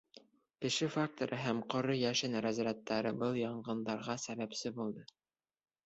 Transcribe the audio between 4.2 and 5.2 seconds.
сәбәпсе булды.